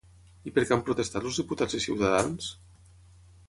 [0.51, 2.51] I per què han protestat els diputats de Ciutadans?